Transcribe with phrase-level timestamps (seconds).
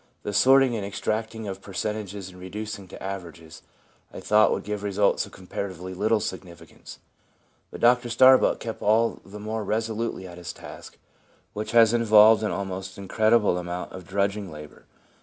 [0.23, 3.61] The sorting and extract ing of percentages and reducing to averages,
[4.11, 6.97] I thought, would give results of comparatively little significance.
[7.69, 10.97] But Dr Starbuck kept all the more resolutely at his task,
[11.53, 14.85] which has involved an almost incredible amount of drudging labour.